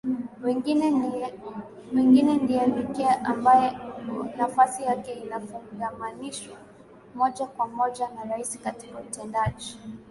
[1.95, 3.77] wengine ndiye pekee ambaye
[4.37, 6.57] nafasi yake inafungamanishwa
[7.15, 9.79] moja kwa moja na Rais katika utendaji